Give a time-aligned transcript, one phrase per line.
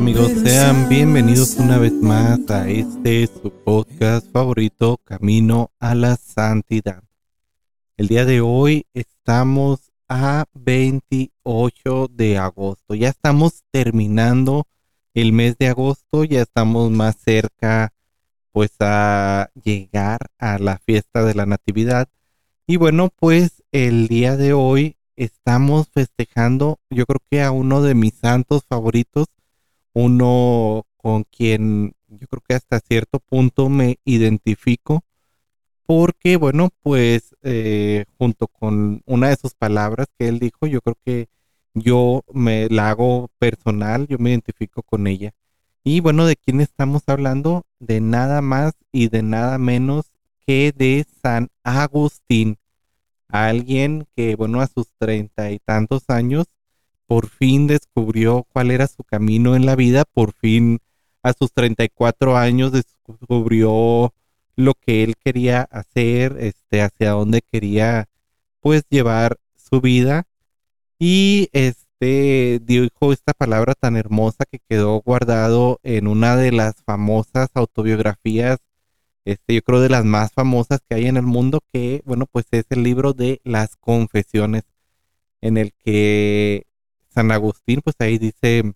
[0.00, 0.32] amigos?
[0.42, 7.02] Sean bienvenidos una vez más a este su podcast favorito, Camino a la Santidad.
[7.98, 12.94] El día de hoy estamos a 28 de agosto.
[12.94, 14.66] Ya estamos terminando
[15.12, 17.92] el mes de agosto, ya estamos más cerca
[18.52, 22.08] pues a llegar a la fiesta de la Natividad.
[22.66, 27.94] Y bueno, pues el día de hoy estamos festejando, yo creo que a uno de
[27.94, 29.26] mis santos favoritos,
[30.04, 35.04] uno con quien yo creo que hasta cierto punto me identifico
[35.86, 40.96] porque bueno pues eh, junto con una de sus palabras que él dijo yo creo
[41.04, 41.28] que
[41.74, 45.32] yo me la hago personal yo me identifico con ella.
[45.82, 50.10] Y bueno de quién estamos hablando de nada más y de nada menos
[50.46, 52.58] que de San Agustín
[53.28, 56.46] alguien que bueno a sus treinta y tantos años
[57.10, 60.78] por fin descubrió cuál era su camino en la vida, por fin
[61.24, 64.14] a sus 34 años descubrió
[64.54, 68.08] lo que él quería hacer, este, hacia dónde quería
[68.60, 70.28] pues llevar su vida.
[71.00, 77.48] Y este dijo esta palabra tan hermosa que quedó guardado en una de las famosas
[77.54, 78.58] autobiografías,
[79.24, 82.46] este, yo creo de las más famosas que hay en el mundo, que bueno, pues
[82.52, 84.62] es el libro de las confesiones,
[85.40, 86.69] en el que
[87.14, 88.72] San Agustín, pues ahí dice,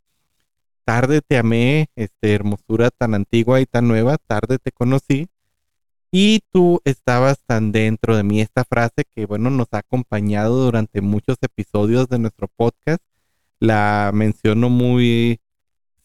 [0.84, 5.28] tarde te amé, este, hermosura tan antigua y tan nueva, tarde te conocí,
[6.10, 8.40] y tú estabas tan dentro de mí.
[8.40, 13.02] Esta frase que, bueno, nos ha acompañado durante muchos episodios de nuestro podcast,
[13.58, 15.40] la menciono muy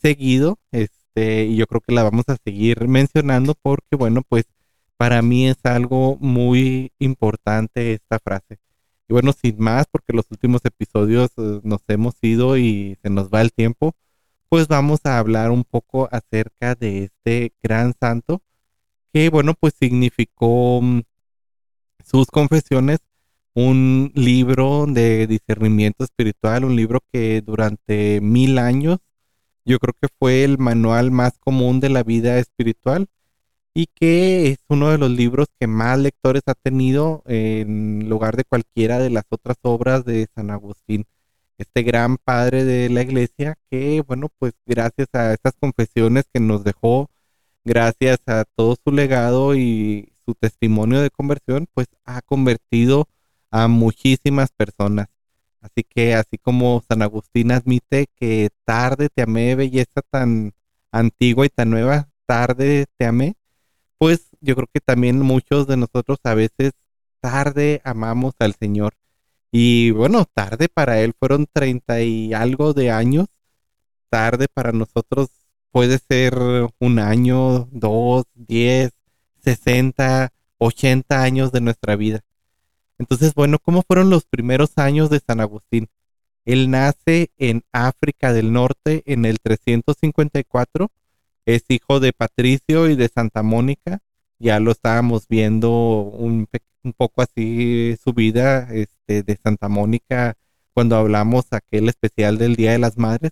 [0.01, 4.45] seguido, este, y yo creo que la vamos a seguir mencionando porque, bueno, pues
[4.97, 8.57] para mí es algo muy importante esta frase.
[9.09, 13.30] Y bueno, sin más, porque los últimos episodios eh, nos hemos ido y se nos
[13.30, 13.96] va el tiempo,
[14.50, 18.44] pues vamos a hablar un poco acerca de este gran santo
[19.12, 21.02] que, bueno, pues significó mm,
[22.06, 23.00] sus confesiones
[23.56, 29.00] un libro de discernimiento espiritual, un libro que durante mil años
[29.66, 33.08] yo creo que fue el manual más común de la vida espiritual
[33.79, 38.44] y que es uno de los libros que más lectores ha tenido en lugar de
[38.44, 41.06] cualquiera de las otras obras de San Agustín,
[41.57, 46.66] este gran padre de la iglesia que, bueno, pues gracias a estas confesiones que nos
[46.66, 47.09] dejó,
[47.63, 53.07] gracias a todo su legado y su testimonio de conversión, pues ha convertido
[53.50, 55.07] a muchísimas personas.
[55.62, 60.51] Así que así como San Agustín admite que tarde te amé, belleza tan
[60.91, 63.35] antigua y tan nueva, tarde te amé,
[64.00, 66.72] pues yo creo que también muchos de nosotros a veces
[67.20, 68.96] tarde amamos al Señor.
[69.52, 73.28] Y bueno, tarde para Él fueron treinta y algo de años.
[74.10, 75.30] Tarde para nosotros
[75.72, 76.36] puede ser
[76.80, 78.92] un año, dos, diez,
[79.44, 82.22] sesenta, ochenta años de nuestra vida.
[83.00, 85.90] Entonces, bueno, ¿cómo fueron los primeros años de San Agustín?
[86.46, 90.90] Él nace en África del Norte en el 354
[91.56, 94.00] es hijo de Patricio y de Santa Mónica.
[94.38, 96.48] Ya lo estábamos viendo un,
[96.96, 100.38] poco así su vida este, de Santa Mónica
[100.74, 103.32] cuando hablamos aquel especial del Día de las Madres.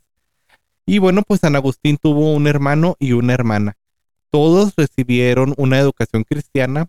[0.85, 3.77] Y bueno, pues San Agustín tuvo un hermano y una hermana.
[4.31, 6.87] Todos recibieron una educación cristiana.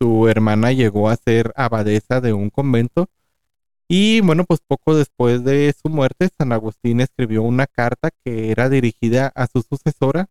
[0.00, 3.08] Su hermana llegó a ser abadesa de un convento.
[3.88, 8.68] Y bueno, pues poco después de su muerte, San Agustín escribió una carta que era
[8.68, 10.28] dirigida a su sucesora,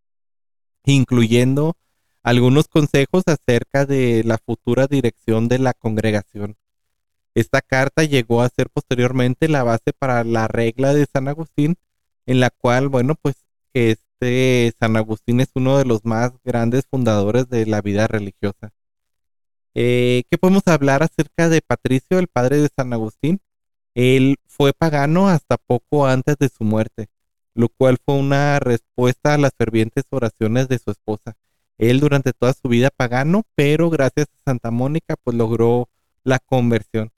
[0.93, 1.75] incluyendo
[2.23, 6.57] algunos consejos acerca de la futura dirección de la congregación.
[7.35, 11.75] Esta carta llegó a ser posteriormente la base para la regla de San Agustín,
[12.25, 13.35] en la cual, bueno, pues
[13.73, 18.71] este San Agustín es uno de los más grandes fundadores de la vida religiosa.
[19.73, 23.41] Eh, ¿Qué podemos hablar acerca de Patricio, el padre de San Agustín?
[23.93, 27.09] Él fue pagano hasta poco antes de su muerte
[27.55, 31.35] lo cual fue una respuesta a las fervientes oraciones de su esposa.
[31.77, 35.89] Él durante toda su vida pagano, pero gracias a Santa Mónica pues logró
[36.23, 37.11] la conversión.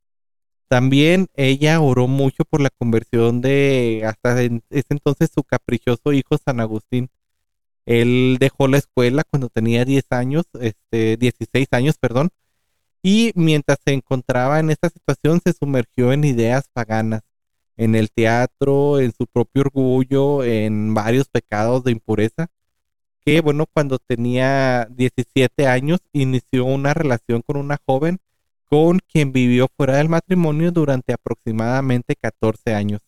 [0.67, 6.59] También ella oró mucho por la conversión de hasta ese entonces su caprichoso hijo San
[6.59, 7.09] Agustín.
[7.85, 12.29] Él dejó la escuela cuando tenía 10 años, este, 16 años, perdón,
[13.01, 17.21] y mientras se encontraba en esta situación se sumergió en ideas paganas,
[17.77, 22.47] en el teatro, en su propio orgullo, en varios pecados de impureza,
[23.23, 28.19] que bueno, cuando tenía 17 años inició una relación con una joven
[28.69, 33.01] con quien vivió fuera del matrimonio durante aproximadamente 14 años.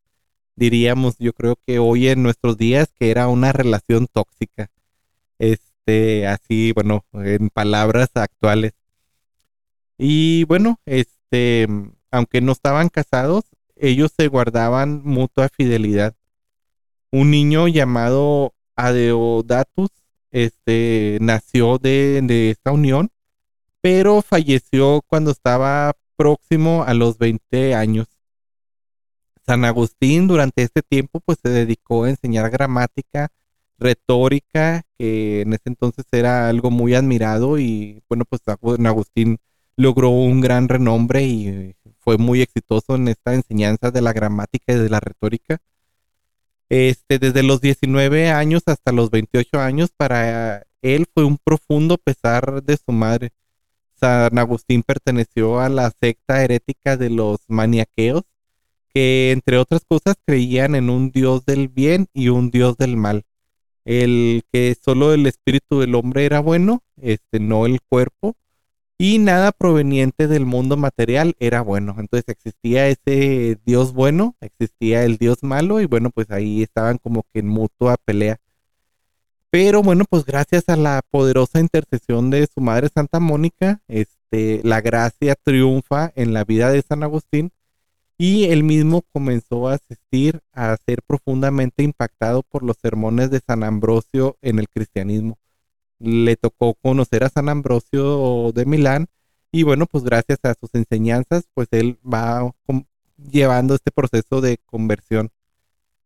[0.56, 4.70] Diríamos, yo creo que hoy en nuestros días que era una relación tóxica.
[5.38, 8.74] Este, así, bueno, en palabras actuales.
[9.98, 11.68] Y bueno, este,
[12.12, 13.46] aunque no estaban casados,
[13.80, 16.16] ellos se guardaban mutua fidelidad.
[17.12, 19.90] Un niño llamado Adeodatus,
[20.32, 23.12] este, nació de, de esta unión
[23.82, 28.08] pero falleció cuando estaba próximo a los 20 años.
[29.46, 33.30] San Agustín durante este tiempo pues se dedicó a enseñar gramática,
[33.80, 39.38] retórica, que en ese entonces era algo muy admirado y bueno pues San Agustín
[39.76, 41.76] logró un gran renombre y
[42.10, 45.62] fue muy exitoso en esta enseñanza de la gramática y de la retórica.
[46.68, 52.64] Este, desde los 19 años hasta los 28 años para él fue un profundo pesar
[52.64, 53.32] de su madre
[54.00, 58.24] San Agustín perteneció a la secta herética de los maniaqueos,
[58.92, 63.24] que entre otras cosas creían en un Dios del bien y un Dios del mal.
[63.86, 68.36] El que solo el espíritu del hombre era bueno, este, no el cuerpo,
[69.02, 71.96] y nada proveniente del mundo material era bueno.
[71.98, 77.24] Entonces existía ese Dios bueno, existía el Dios malo, y bueno, pues ahí estaban como
[77.32, 78.40] que en mutua pelea.
[79.50, 84.82] Pero bueno, pues gracias a la poderosa intercesión de su madre Santa Mónica, este, la
[84.82, 87.52] gracia triunfa en la vida de San Agustín
[88.18, 93.64] y él mismo comenzó a asistir a ser profundamente impactado por los sermones de San
[93.64, 95.39] Ambrosio en el cristianismo.
[96.00, 99.08] Le tocó conocer a San Ambrosio de Milán
[99.52, 102.54] y bueno, pues gracias a sus enseñanzas, pues él va
[103.18, 105.32] llevando este proceso de conversión.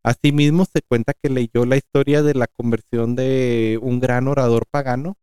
[0.02, 5.18] Asimismo, se cuenta que leyó la historia de la conversión de un gran orador pagano,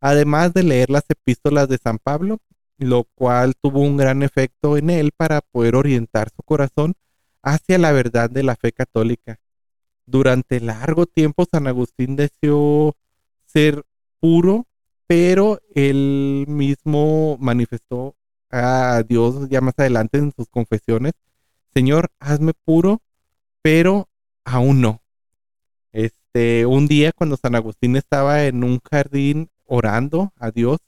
[0.00, 2.38] además de leer las epístolas de San Pablo,
[2.78, 6.94] lo cual tuvo un gran efecto en él para poder orientar su corazón
[7.42, 9.40] hacia la verdad de la fe católica.
[10.06, 12.96] Durante largo tiempo San Agustín deseó
[13.46, 13.84] ser
[14.20, 14.66] puro,
[15.06, 18.14] pero él mismo manifestó
[18.50, 21.12] a Dios ya más adelante en sus confesiones,
[21.74, 23.02] Señor, hazme puro,
[23.62, 24.08] pero
[24.44, 25.02] aún no.
[25.92, 30.78] Este, un día cuando San Agustín estaba en un jardín orando a Dios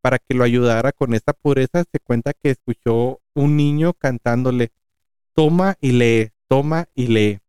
[0.00, 4.70] para que lo ayudara con esta pureza, se cuenta que escuchó un niño cantándole,
[5.34, 7.40] toma y lee, toma y lee.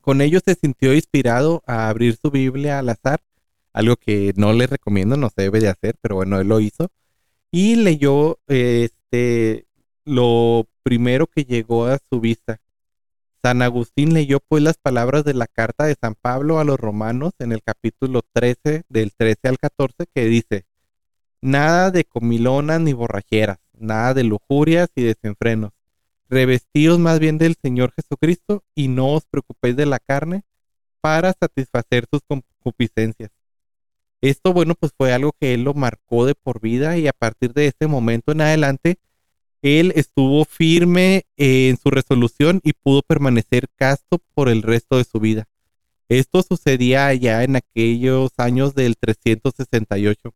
[0.00, 3.20] Con ello se sintió inspirado a abrir su Biblia al azar,
[3.76, 6.90] algo que no le recomiendo, no se debe de hacer, pero bueno, él lo hizo.
[7.50, 9.66] Y leyó este,
[10.06, 12.58] lo primero que llegó a su vista,
[13.42, 17.34] San Agustín leyó pues las palabras de la carta de San Pablo a los romanos
[17.38, 20.64] en el capítulo 13, del 13 al 14, que dice,
[21.42, 25.72] Nada de comilonas ni borracheras, nada de lujurias y desenfrenos.
[26.30, 30.44] Revestíos más bien del Señor Jesucristo y no os preocupéis de la carne
[31.02, 33.35] para satisfacer sus concupiscencias.
[34.20, 37.52] Esto, bueno, pues fue algo que él lo marcó de por vida y a partir
[37.52, 38.98] de este momento en adelante
[39.62, 45.18] él estuvo firme en su resolución y pudo permanecer casto por el resto de su
[45.20, 45.48] vida.
[46.08, 50.34] Esto sucedía ya en aquellos años del 368.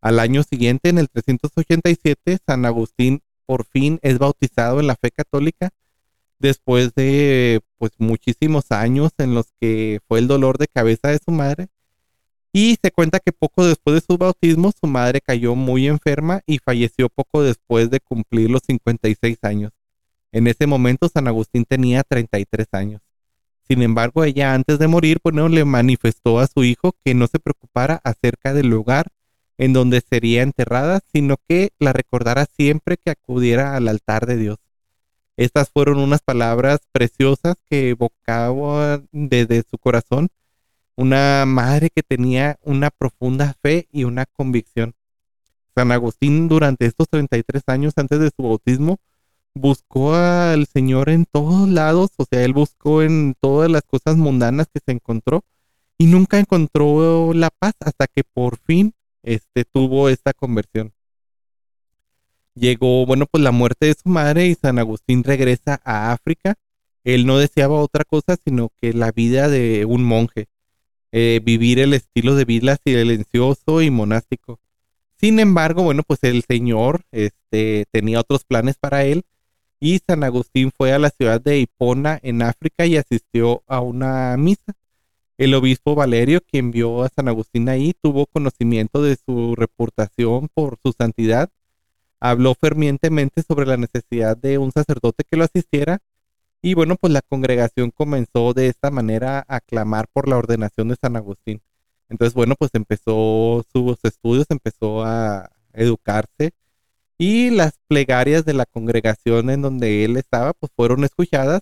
[0.00, 5.10] Al año siguiente, en el 387, San Agustín por fin es bautizado en la fe
[5.10, 5.70] católica
[6.38, 11.30] después de pues muchísimos años en los que fue el dolor de cabeza de su
[11.30, 11.68] madre
[12.52, 16.58] y se cuenta que poco después de su bautismo, su madre cayó muy enferma y
[16.58, 19.72] falleció poco después de cumplir los 56 años.
[20.32, 23.02] En ese momento San Agustín tenía 33 años.
[23.68, 27.38] Sin embargo, ella antes de morir, bueno, le manifestó a su hijo que no se
[27.38, 29.12] preocupara acerca del lugar
[29.58, 34.58] en donde sería enterrada, sino que la recordara siempre que acudiera al altar de Dios.
[35.36, 40.30] Estas fueron unas palabras preciosas que evocaba desde su corazón
[41.00, 44.94] una madre que tenía una profunda fe y una convicción.
[45.74, 48.98] San Agustín durante estos 33 años antes de su bautismo
[49.54, 54.68] buscó al Señor en todos lados, o sea, él buscó en todas las cosas mundanas
[54.72, 55.42] que se encontró
[55.96, 58.92] y nunca encontró la paz hasta que por fin
[59.22, 60.92] este, tuvo esta conversión.
[62.54, 66.56] Llegó, bueno, pues la muerte de su madre y San Agustín regresa a África.
[67.04, 70.48] Él no deseaba otra cosa sino que la vida de un monje,
[71.12, 74.60] eh, vivir el estilo de vida silencioso y monástico.
[75.20, 79.24] Sin embargo, bueno, pues el Señor este, tenía otros planes para él
[79.80, 84.36] y San Agustín fue a la ciudad de Hipona en África y asistió a una
[84.36, 84.74] misa.
[85.38, 90.78] El obispo Valerio, quien vio a San Agustín ahí, tuvo conocimiento de su reputación por
[90.82, 91.48] su santidad,
[92.20, 96.00] habló fervientemente sobre la necesidad de un sacerdote que lo asistiera
[96.62, 100.96] y bueno, pues la congregación comenzó de esta manera a clamar por la ordenación de
[101.00, 101.62] San Agustín.
[102.08, 106.52] Entonces, bueno, pues empezó sus estudios, empezó a educarse
[107.18, 111.60] y las plegarias de la congregación en donde él estaba, pues fueron escuchadas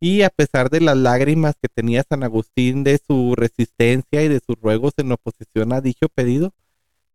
[0.00, 4.40] y a pesar de las lágrimas que tenía San Agustín de su resistencia y de
[4.44, 6.52] sus ruegos en oposición a dicho pedido,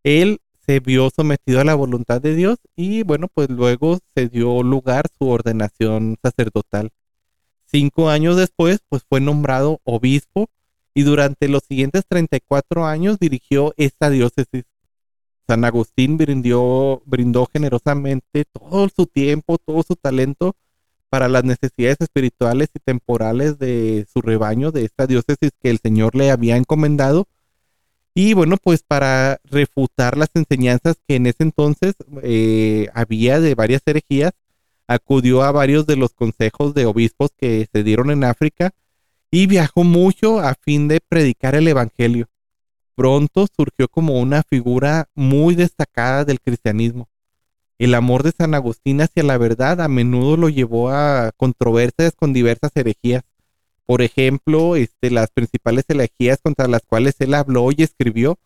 [0.02, 4.62] él se vio sometido a la voluntad de Dios y bueno, pues luego se dio
[4.62, 6.90] lugar su ordenación sacerdotal.
[7.66, 10.48] Cinco años después, pues fue nombrado obispo
[10.94, 14.64] y durante los siguientes 34 años dirigió esta diócesis.
[15.46, 20.56] San Agustín brindó, brindó generosamente todo su tiempo, todo su talento
[21.10, 26.14] para las necesidades espirituales y temporales de su rebaño, de esta diócesis que el Señor
[26.14, 27.28] le había encomendado.
[28.14, 33.82] Y bueno, pues para refutar las enseñanzas que en ese entonces eh, había de varias
[33.86, 34.32] herejías,
[34.86, 38.72] acudió a varios de los consejos de obispos que se dieron en África
[39.30, 42.28] y viajó mucho a fin de predicar el Evangelio.
[42.94, 47.08] Pronto surgió como una figura muy destacada del cristianismo.
[47.78, 52.32] El amor de San Agustín hacia la verdad a menudo lo llevó a controversias con
[52.32, 53.24] diversas herejías.
[53.84, 58.38] Por ejemplo, este, las principales herejías contra las cuales él habló y escribió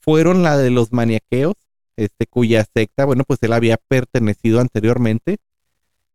[0.00, 1.54] fueron la de los maniaqueos,
[1.96, 5.38] este, cuya secta, bueno, pues él había pertenecido anteriormente,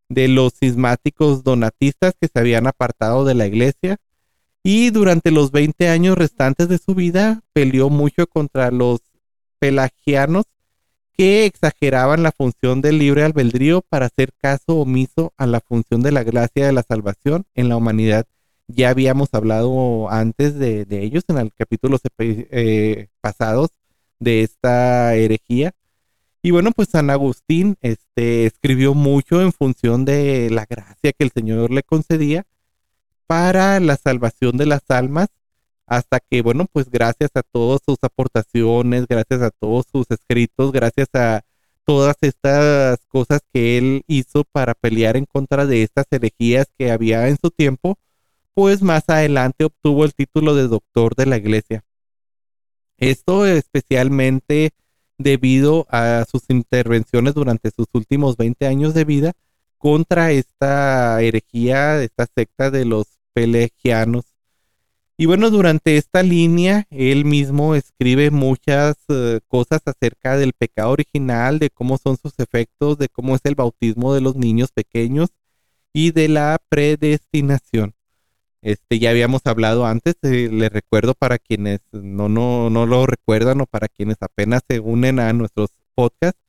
[0.10, 3.98] de los cismáticos donatistas que se habían apartado de la iglesia,
[4.64, 9.00] y durante los 20 años restantes de su vida peleó mucho contra los
[9.60, 10.46] pelagianos
[11.18, 16.12] que exageraban la función del libre albedrío para hacer caso omiso a la función de
[16.12, 18.26] la gracia de la salvación en la humanidad.
[18.68, 23.70] Ya habíamos hablado antes de, ellos en el capítulo eh, pasados
[24.20, 25.74] de esta herejía.
[26.48, 31.32] Y bueno, pues San Agustín este, escribió mucho en función de la gracia que el
[31.32, 32.46] Señor le concedía
[33.26, 35.28] para la salvación de las almas
[35.88, 41.10] hasta que, bueno, pues gracias a todas sus aportaciones, gracias a todos sus escritos, gracias
[41.16, 41.44] a
[41.84, 47.28] todas estas cosas que él hizo para pelear en contra de estas herejías que había
[47.28, 47.98] en su tiempo,
[48.54, 51.84] pues más adelante obtuvo el título de doctor de la iglesia.
[52.98, 54.72] Esto especialmente
[55.18, 59.34] debido a sus intervenciones durante sus últimos 20 años de vida
[59.78, 64.38] contra esta herejía, esta secta de los pelegianos
[65.20, 71.58] y bueno, durante esta línea, él mismo escribe muchas eh, cosas acerca del pecado original,
[71.58, 75.30] de cómo son sus efectos, de cómo es el bautismo de los niños pequeños
[75.92, 77.96] y de la predestinación.
[78.62, 83.62] Este, ya habíamos hablado antes, eh, les recuerdo para quienes no, no, no lo recuerdan
[83.62, 86.40] o para quienes apenas se unen a nuestros podcasts,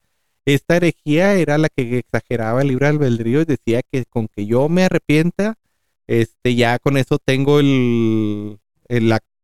[0.48, 4.70] esta herejía era la que exageraba el libre albedrío y decía que con que yo
[4.70, 5.58] me arrepienta,
[6.06, 8.58] este, ya con eso tengo el,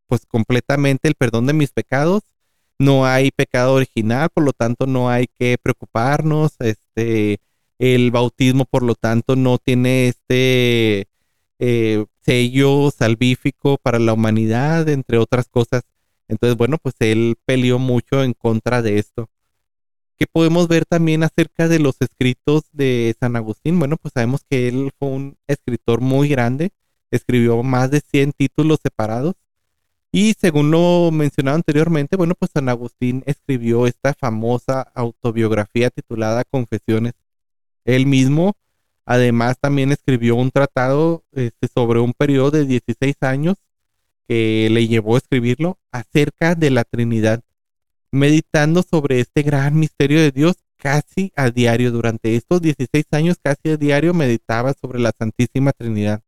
[0.06, 2.22] pues completamente el perdón de mis pecados.
[2.78, 6.52] No hay pecado original, por lo tanto no hay que preocuparnos.
[6.60, 7.38] Este,
[7.78, 11.08] el bautismo, por lo tanto, no tiene este
[11.58, 15.82] eh, sello salvífico para la humanidad, entre otras cosas.
[16.28, 19.28] Entonces, bueno, pues él peleó mucho en contra de esto
[20.16, 23.78] que podemos ver también acerca de los escritos de San Agustín.
[23.78, 26.70] Bueno, pues sabemos que él fue un escritor muy grande,
[27.10, 29.34] escribió más de 100 títulos separados.
[30.12, 37.14] Y según lo mencionado anteriormente, bueno, pues San Agustín escribió esta famosa autobiografía titulada Confesiones.
[37.84, 38.54] Él mismo,
[39.04, 43.56] además, también escribió un tratado este, sobre un periodo de 16 años
[44.26, 47.42] que le llevó a escribirlo acerca de la Trinidad
[48.14, 51.90] meditando sobre este gran misterio de Dios casi a diario.
[51.90, 56.22] Durante estos 16 años casi a diario meditaba sobre la Santísima Trinidad.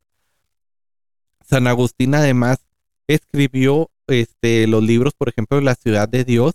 [1.48, 2.58] San Agustín además
[3.06, 6.54] escribió este, los libros, por ejemplo, La ciudad de Dios,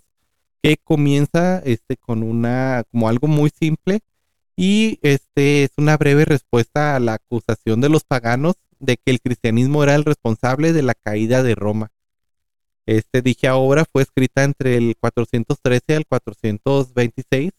[0.62, 4.00] que comienza este, con una, como algo muy simple
[4.64, 9.20] y este es una breve respuesta a la acusación de los paganos de que el
[9.20, 11.90] cristianismo era el responsable de la caída de Roma.
[12.86, 17.50] Este, dicha obra fue escrita entre el 413 al 426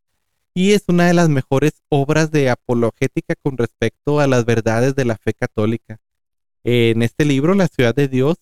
[0.54, 5.04] y es una de las mejores obras de apologética con respecto a las verdades de
[5.04, 6.00] la fe católica.
[6.64, 8.38] En este libro, La ciudad de Dios,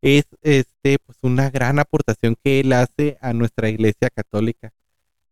[0.00, 4.72] es este pues una gran aportación que él hace a nuestra iglesia católica.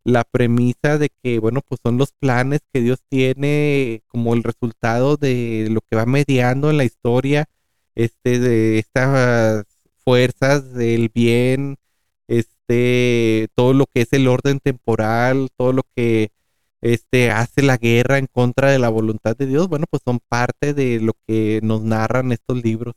[0.05, 5.17] La premisa de que, bueno, pues son los planes que Dios tiene como el resultado
[5.17, 7.49] de lo que va mediando en la historia,
[7.95, 9.67] este, de estas
[10.05, 11.77] fuerzas del bien,
[12.29, 16.31] este, todo lo que es el orden temporal, todo lo que
[16.81, 20.75] este, hace la guerra en contra de la voluntad de Dios, bueno, pues son parte
[20.75, 22.95] de lo que nos narran estos libros.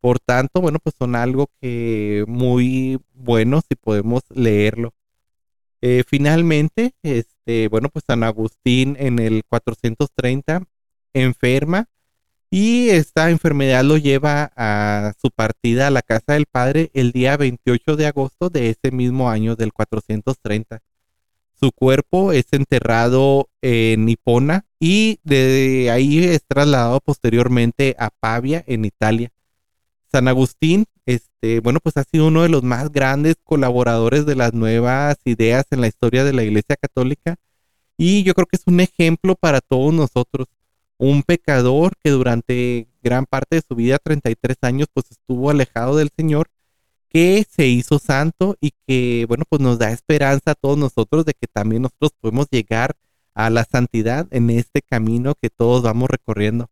[0.00, 4.94] Por tanto, bueno, pues son algo que muy buenos si podemos leerlo.
[5.82, 10.64] Eh, finalmente, este, bueno, pues San Agustín en el 430
[11.14, 11.88] enferma
[12.50, 17.36] y esta enfermedad lo lleva a su partida a la casa del padre el día
[17.36, 20.82] 28 de agosto de ese mismo año del 430.
[21.58, 28.84] Su cuerpo es enterrado en Hipona y de ahí es trasladado posteriormente a Pavia, en
[28.84, 29.30] Italia.
[30.10, 34.54] San Agustín, este, bueno, pues ha sido uno de los más grandes colaboradores de las
[34.54, 37.36] nuevas ideas en la historia de la Iglesia Católica
[37.96, 40.48] y yo creo que es un ejemplo para todos nosotros
[41.00, 46.10] un pecador que durante gran parte de su vida, 33 años, pues estuvo alejado del
[46.14, 46.50] Señor,
[47.08, 51.32] que se hizo santo y que, bueno, pues nos da esperanza a todos nosotros de
[51.32, 52.96] que también nosotros podemos llegar
[53.34, 56.68] a la santidad en este camino que todos vamos recorriendo.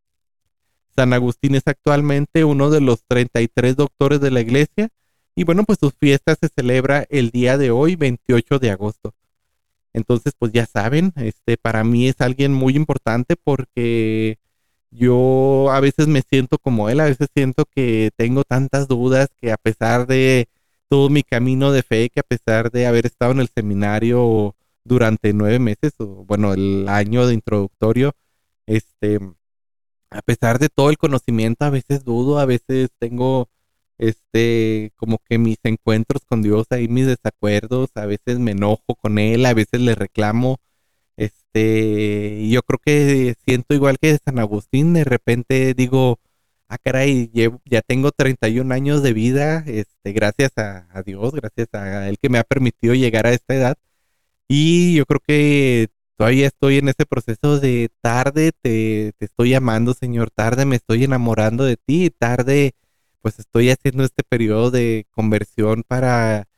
[0.99, 4.89] San Agustín es actualmente uno de los 33 doctores de la iglesia
[5.37, 9.15] y bueno, pues su fiesta se celebra el día de hoy, 28 de agosto.
[9.93, 14.39] Entonces, pues ya saben, este, para mí es alguien muy importante porque
[14.91, 19.53] yo a veces me siento como él, a veces siento que tengo tantas dudas que
[19.53, 20.49] a pesar de
[20.89, 25.33] todo mi camino de fe, que a pesar de haber estado en el seminario durante
[25.33, 28.17] nueve meses, o bueno, el año de introductorio,
[28.67, 29.21] este,
[30.11, 33.49] a pesar de todo el conocimiento, a veces dudo, a veces tengo
[33.99, 39.19] este, como que mis encuentros con Dios, ahí mis desacuerdos, a veces me enojo con
[39.19, 40.59] Él, a veces le reclamo,
[41.17, 46.21] este, yo creo que siento igual que San Agustín, de repente digo,
[46.69, 47.31] ah, caray,
[47.65, 52.39] ya tengo 31 años de vida, este, gracias a, Dios, gracias a Él que me
[52.39, 53.77] ha permitido llegar a esta edad,
[54.49, 55.89] y yo creo que
[56.19, 61.05] todavía estoy en ese proceso de tarde te, te estoy amando, Señor, tarde me estoy
[61.05, 62.75] enamorando de ti, tarde
[63.23, 66.49] pues estoy haciendo este periodo de conversión para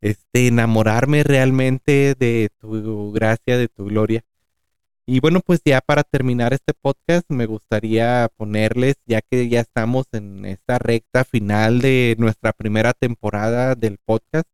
[0.00, 4.24] este enamorarme realmente de tu gracia, de tu gloria.
[5.04, 10.06] Y bueno, pues ya para terminar este podcast me gustaría ponerles, ya que ya estamos
[10.12, 14.48] en esta recta final de nuestra primera temporada del podcast,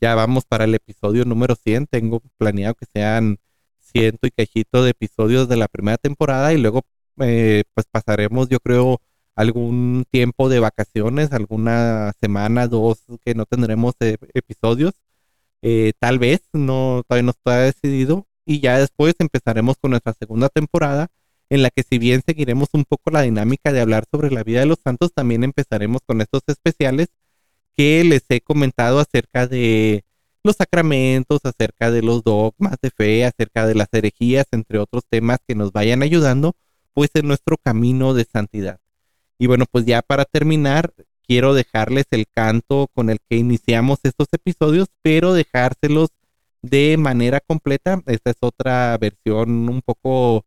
[0.00, 3.38] ya vamos para el episodio número 100, tengo planeado que sean
[3.94, 6.82] ciento y cajito de episodios de la primera temporada y luego
[7.20, 9.00] eh, pues pasaremos yo creo
[9.36, 14.92] algún tiempo de vacaciones, alguna semana, dos que no tendremos eh, episodios.
[15.62, 18.26] Eh, tal vez, no, todavía no está decidido.
[18.46, 21.08] Y ya después empezaremos con nuestra segunda temporada,
[21.50, 24.60] en la que si bien seguiremos un poco la dinámica de hablar sobre la vida
[24.60, 27.08] de los santos, también empezaremos con estos especiales
[27.76, 30.04] que les he comentado acerca de
[30.44, 35.38] los sacramentos, acerca de los dogmas de fe, acerca de las herejías, entre otros temas
[35.46, 36.54] que nos vayan ayudando,
[36.92, 38.78] pues en nuestro camino de santidad.
[39.38, 40.92] Y bueno, pues ya para terminar,
[41.26, 46.10] quiero dejarles el canto con el que iniciamos estos episodios, pero dejárselos
[46.62, 48.00] de manera completa.
[48.06, 50.44] Esta es otra versión un poco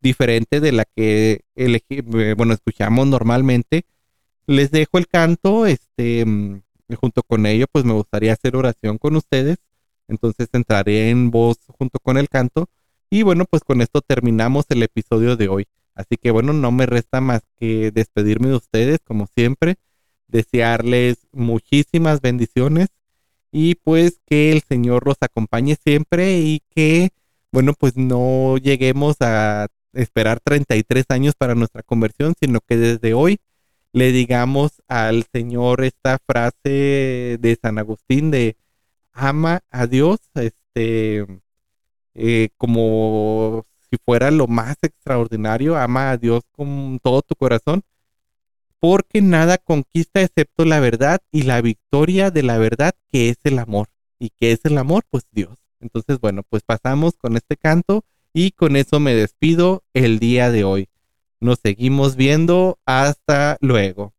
[0.00, 3.84] diferente de la que elegí, eh, bueno, escuchamos normalmente.
[4.46, 6.24] Les dejo el canto, este,
[6.90, 9.58] mm, junto con ello, pues me gustaría hacer oración con ustedes.
[10.08, 12.68] Entonces entraré en voz junto con el canto.
[13.10, 15.66] Y bueno, pues con esto terminamos el episodio de hoy.
[15.94, 19.76] Así que bueno, no me resta más que despedirme de ustedes, como siempre,
[20.28, 22.88] desearles muchísimas bendiciones
[23.52, 27.10] y pues que el Señor los acompañe siempre y que,
[27.52, 33.40] bueno, pues no lleguemos a esperar 33 años para nuestra conversión, sino que desde hoy
[33.92, 38.56] le digamos al Señor esta frase de San Agustín de
[39.12, 41.26] ama a Dios, este,
[42.14, 47.82] eh, como si fuera lo más extraordinario, ama a Dios con todo tu corazón,
[48.78, 53.58] porque nada conquista excepto la verdad y la victoria de la verdad que es el
[53.58, 53.88] amor.
[54.18, 55.04] ¿Y qué es el amor?
[55.10, 55.56] Pues Dios.
[55.80, 60.64] Entonces, bueno, pues pasamos con este canto y con eso me despido el día de
[60.64, 60.89] hoy.
[61.40, 62.78] Nos seguimos viendo.
[62.84, 64.12] Hasta luego.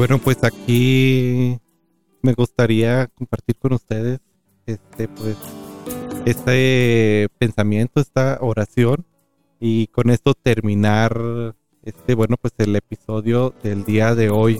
[0.00, 1.58] Bueno, pues aquí
[2.22, 4.18] me gustaría compartir con ustedes
[4.64, 5.36] este pues
[6.24, 9.04] este pensamiento, esta oración
[9.60, 14.58] y con esto terminar este bueno pues el episodio del día de hoy.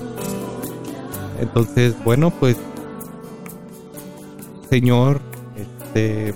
[1.41, 2.59] Entonces, bueno, pues
[4.69, 5.23] Señor,
[5.57, 6.35] este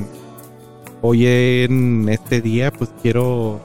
[1.03, 3.61] hoy en este día pues quiero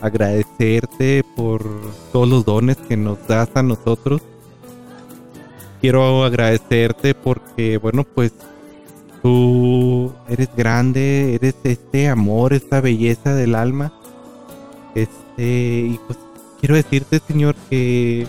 [0.00, 1.64] agradecerte por
[2.12, 4.22] todos los dones que nos das a nosotros.
[5.80, 8.32] Quiero agradecerte porque, bueno, pues
[9.22, 13.92] tú eres grande, eres este amor, esta belleza del alma.
[14.94, 16.18] Este, y pues
[16.60, 18.26] quiero decirte, Señor, que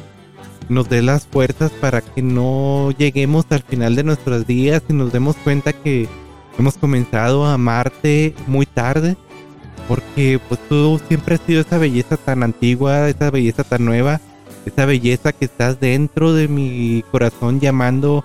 [0.69, 5.13] nos dé las fuerzas para que no lleguemos al final de nuestros días y nos
[5.13, 6.07] demos cuenta que
[6.59, 9.15] hemos comenzado a amarte muy tarde
[9.87, 14.19] porque pues tú siempre has sido esa belleza tan antigua, esa belleza tan nueva,
[14.67, 18.23] esa belleza que estás dentro de mi corazón llamando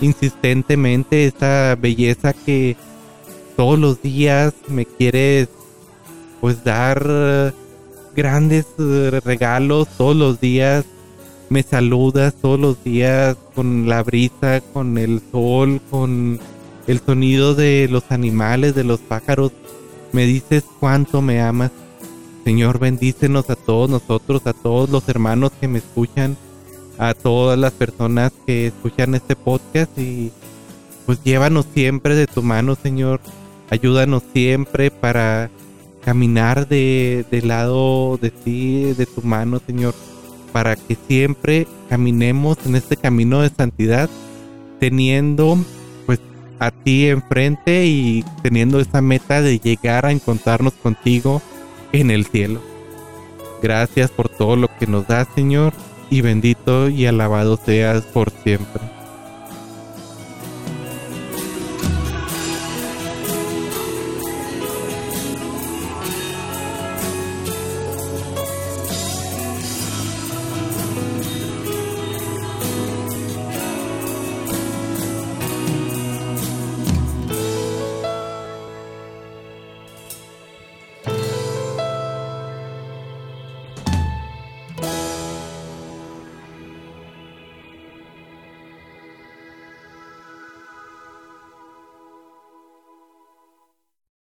[0.00, 2.76] insistentemente, esa belleza que
[3.56, 5.48] todos los días me quieres
[6.40, 7.54] pues dar
[8.14, 10.84] grandes eh, regalos, todos los días
[11.48, 16.40] me saludas, todos los días con la brisa, con el sol, con
[16.86, 19.52] el sonido de los animales, de los pájaros
[20.12, 21.70] me dices cuánto me amas.
[22.44, 26.36] Señor, bendícenos a todos nosotros, a todos los hermanos que me escuchan,
[26.98, 30.30] a todas las personas que escuchan este podcast y
[31.06, 33.20] pues llévanos siempre de tu mano, Señor.
[33.70, 35.50] Ayúdanos siempre para
[36.04, 39.94] caminar de, del lado de ti, de tu mano, Señor,
[40.52, 44.10] para que siempre caminemos en este camino de santidad,
[44.78, 45.58] teniendo
[46.58, 51.42] a ti enfrente y teniendo esa meta de llegar a encontrarnos contigo
[52.00, 52.60] en el cielo.
[53.62, 55.72] Gracias por todo lo que nos das, Señor,
[56.10, 58.93] y bendito y alabado seas por siempre.